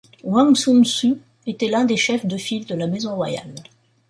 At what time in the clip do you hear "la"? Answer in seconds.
2.73-2.87